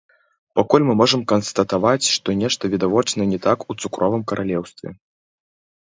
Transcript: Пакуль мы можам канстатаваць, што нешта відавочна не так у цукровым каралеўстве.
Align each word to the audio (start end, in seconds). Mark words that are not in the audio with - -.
Пакуль 0.59 0.85
мы 0.87 0.93
можам 1.01 1.21
канстатаваць, 1.31 2.09
што 2.15 2.35
нешта 2.41 2.63
відавочна 2.77 3.21
не 3.35 3.39
так 3.47 3.59
у 3.71 3.79
цукровым 3.85 4.21
каралеўстве. 4.33 4.89